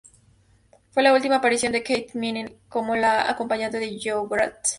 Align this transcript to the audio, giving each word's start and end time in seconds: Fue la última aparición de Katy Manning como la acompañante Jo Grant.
Fue 0.89 1.03
la 1.03 1.13
última 1.13 1.35
aparición 1.35 1.71
de 1.73 1.83
Katy 1.83 2.13
Manning 2.15 2.57
como 2.69 2.95
la 2.95 3.29
acompañante 3.29 3.99
Jo 4.03 4.27
Grant. 4.27 4.55